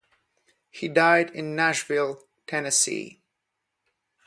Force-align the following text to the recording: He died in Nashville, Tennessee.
He 0.71 0.87
died 0.87 1.29
in 1.29 1.55
Nashville, 1.55 2.23
Tennessee. 2.47 3.21